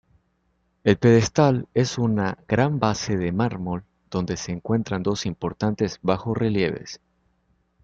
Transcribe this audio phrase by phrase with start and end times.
[0.83, 6.99] El pedestal es una gran base de mármol donde se encuentran dos importantes bajorrelieves.